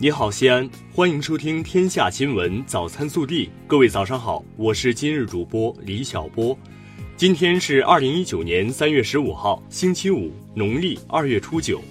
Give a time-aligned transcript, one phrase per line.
[0.00, 3.46] 你好，西安，欢迎收听《天下新闻早餐速递》。
[3.66, 6.56] 各位早上好，我是今日主播李小波。
[7.16, 11.82] 今天是二零一九年三月十五号，星期五，农历二月初九。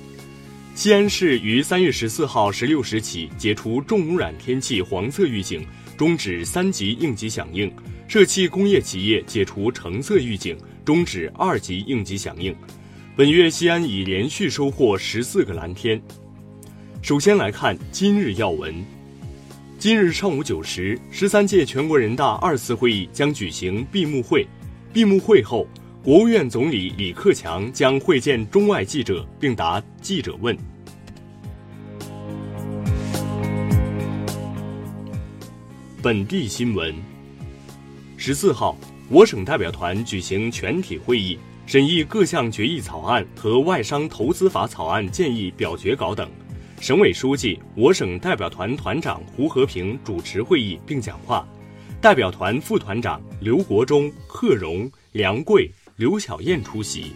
[0.73, 7.69] 西安市于三月十四号十六时起解除重污染天气黄色预警，终止三级应急响应；
[8.07, 12.55] 涉气工业企业解除橙色预警，终止二级应急响应。
[13.17, 16.01] 本月西安已连续收获十四个蓝天。
[17.07, 18.85] 首先来看今日要闻。
[19.79, 24.45] 今日上午九时，十三届全国人大二次会议将举行闭幕会。
[24.91, 25.65] 闭幕会后，
[26.03, 30.53] 国务院总理李克强将会见中外记者，并答记者问。
[36.01, 36.93] 本地新闻。
[38.17, 46.29] 十四号，我省代表团举行全体会议，审议各项决议草案和外商投资法草案建议表决稿等。
[46.79, 51.45] 省委书记、我省代表团团长胡和平主持会议并讲话，
[51.99, 57.11] 代表团副团长刘国忠、贺荣、梁贵、刘晓燕出席。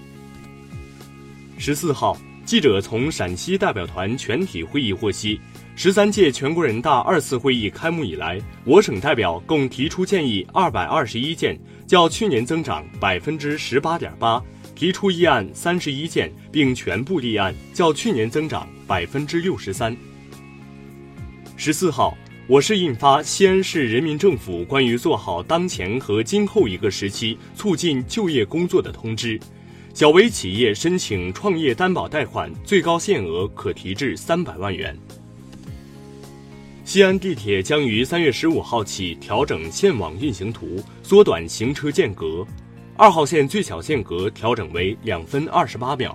[1.59, 5.39] 十四号，记者从陕西代表团全体会议获悉，
[5.75, 14.41] 十三届全国人大二次会议开幕以来，我省代表共提出建议二百二十一件，较去年增长百分之十八点八。
[14.73, 19.95] 提出议案三十一件，并全部立案，较去年增长百分之六十三。
[21.55, 22.13] 十四号，
[22.45, 29.39] 我市印发《西安市人民政府关于做好当前和今后一个时期促进就业工作的通知》，
[29.93, 34.93] 小微企业申请创业担保贷款最高限额可提至三百万元。
[36.83, 42.45] 西安地铁将于三月十五号起调整线网运行图，缩短行车间隔。
[42.97, 46.13] 二号线最小间隔调整为两分二十八秒。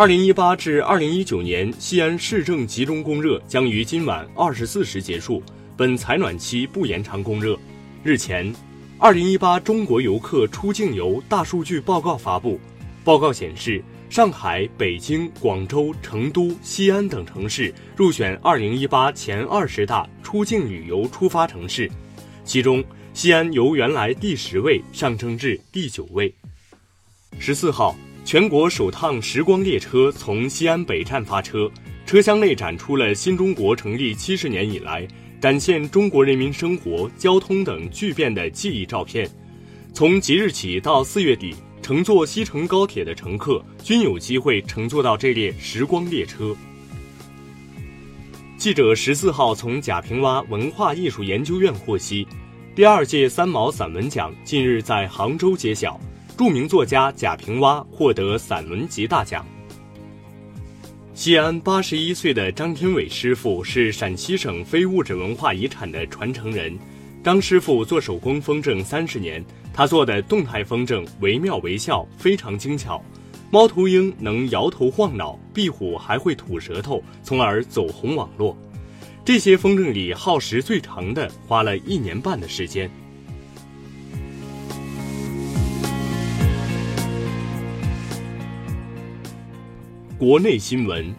[0.00, 5.42] 二零一八至二零一九年西安市政集中供热将于今晚二十四时结束，
[5.76, 7.54] 本采暖期不延长供热。
[8.02, 8.50] 日前，
[8.98, 12.58] 二零一八中国游客出境游大数据报告发布，
[13.04, 21.90] 报告显示，上海、北京、广州、成都、西安等城市入选二零一八前二十大出境旅游出发城市，
[22.42, 22.82] 其中。
[23.12, 26.32] 西安由原来第十位上升至第九位。
[27.38, 27.94] 十四号，
[28.24, 31.70] 全国首趟时光列车从西安北站发车，
[32.06, 35.06] 车厢内展出了新中国成立七十年以来
[35.40, 39.28] 展现中国人民生活、交通等巨变的记忆照片。
[39.92, 46.54] 从即日起到四月底，乘坐西成高铁的乘客均有机会乘坐到这列时光列车。
[48.56, 52.24] 记者十四号从贾平凹文化艺术研究院获悉。
[52.76, 55.98] 第二届三毛散文奖近日在杭州揭晓，
[56.40, 59.44] 著名作家贾平凹获得散文集大奖。
[61.12, 66.74] 西安八十一岁的张天伟师傅是陕西省非物质文化遗产的传承人。
[67.22, 73.04] 张师傅做手工风筝三十年，他做的动态风筝惟妙惟肖，非常精巧。
[73.50, 78.56] 猫头鹰能摇头晃脑，壁虎还会吐舌头，从而走红网络。
[79.26, 82.90] 这些风筝里耗时最长的，花了一年半的时间。
[90.20, 91.14] 国内新闻，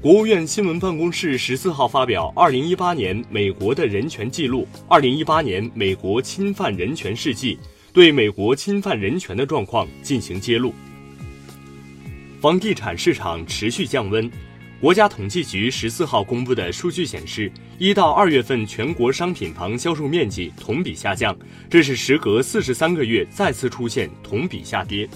[0.00, 7.56] 国务院新闻办公室十四号发表《二零一八年美国的人权记录》《二零一八年美国侵犯人权事迹》，
[7.92, 10.72] 对美国侵犯人权的状况进行揭露。
[12.40, 14.30] 房地产市场持续降温。
[14.80, 21.36] 国家统计局十四号公布的数据显示，一到二月份全国商品房销售面积同比下降，
[21.68, 25.08] 这是时隔四十三个月再次出现同比下跌。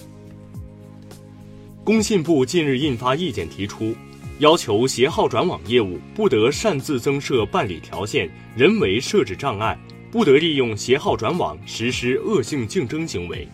[1.83, 3.95] 工信部近日印发意见，提出
[4.39, 9.77] 要求携号转网业务不得擅自增设办理条件、人为设置障碍，
[10.11, 13.47] 不得利用携号转网实施恶性竞争行为。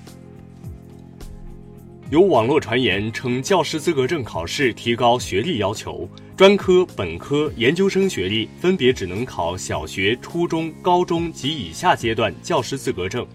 [2.11, 13.25] 有网络传言称，教师资格证考试提高学历要求，专科、本科、研究生学历分别只能考小学、初中、高中及以下阶段教师资格证。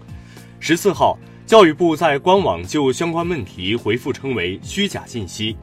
[0.59, 1.17] 十四号，
[1.51, 5.53] 教育部在官网就相关问题回复称为虚假信息，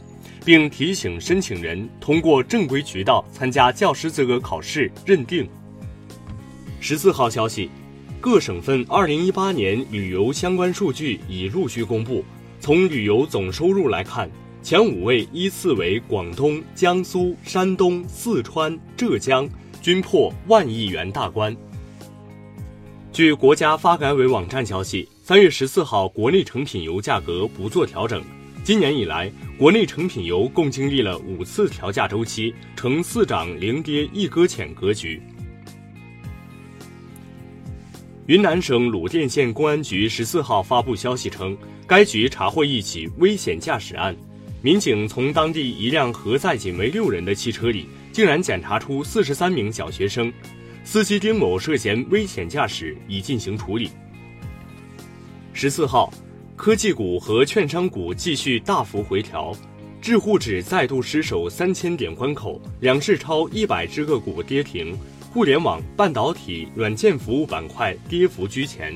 [0.44, 5.48] 并提醒申请人通过正规渠道参加教师资格考试认定。
[6.78, 7.70] 十四号消息，
[8.20, 12.22] 各省份二零一八年旅游相关数据已陆续公布。
[12.60, 14.30] 从旅游总收入来看，
[14.62, 19.48] 前五位依次为广东、江苏、山东、四川、浙江，
[19.80, 21.56] 均破万亿元大关。
[23.10, 28.24] 据国家发改委网站消息，三月十四号国内成品油价格不做调整，
[28.64, 35.20] 今年以来，国内成品油共经历了五次调价周期，呈四涨零跌一搁浅格局。
[38.24, 41.54] 云南省鲁甸县公安局十四号发布消息称，
[41.86, 44.16] 该局查获一起危险驾驶案，
[44.62, 50.32] 民警从当地一辆核载仅为六人的汽车里，竟然检查出四十三名小学生，
[50.84, 53.90] 司机丁某涉嫌危险驾驶，已进行处理。
[55.60, 56.08] 十四号，
[56.54, 59.52] 科技股和券商股继续大幅回调，
[60.00, 64.96] 智沪指再度失守三千点关口，两市超一百只个股跌停。
[65.32, 68.94] 互联网、半导体、软件服务板块跌幅居前。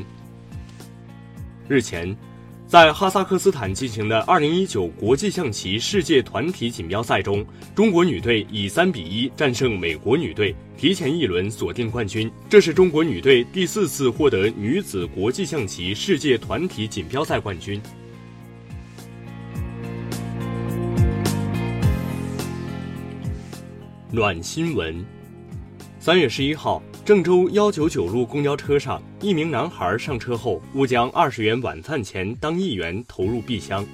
[1.67, 2.17] 日前，
[2.73, 12.33] 在哈萨克斯坦进行的2019国际象棋世界团体锦标赛中，中国女队以3比1战胜美国女队，提前一轮锁定冠军。
[12.49, 17.79] 这是中国女队第四次获得女子国际象棋世界团体锦标赛冠军。
[24.11, 25.05] 暖新闻。
[25.99, 33.85] 三月十一号，郑州幺九九路公交车上，一名男孩上车后误将二十元晚饭钱当一元投入币箱，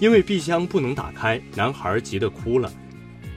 [0.00, 2.72] 因为币箱不能打开，男孩急得哭了。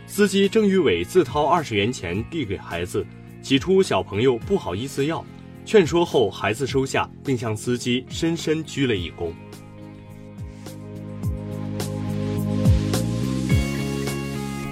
[0.07, 3.06] 司机郑玉伟自掏二十元钱递给孩子，
[3.44, 5.24] 起初小朋友不好意思要，
[5.63, 9.31] 劝说后孩子收下，并向司机深深鞠了一躬。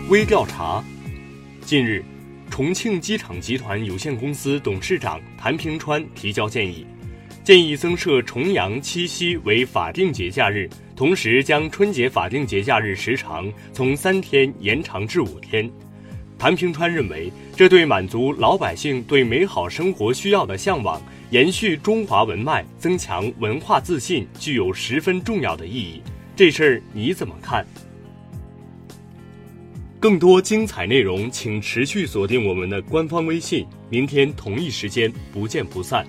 [0.09, 0.83] 微调查，
[1.63, 2.03] 近日。
[2.51, 6.85] 重庆机场集团有限公司董事长谭平川提交建议，
[7.45, 15.71] 建议增设重阳、七夕为法定节假日，同时将春节法定节假日时长从三天延长至五天。
[16.37, 26.01] 谭平川认为，这对满足老百姓对美好生活需要的向往，延续中华文脉，增强文化自信，具有十分重要的意义。
[26.35, 27.65] 这事儿你怎么看？
[30.01, 33.67] 更多精彩内容，请持续锁定我们的官方微信。
[33.87, 36.03] 明天同一时间，不见不散。